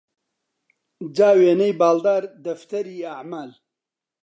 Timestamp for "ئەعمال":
3.07-3.51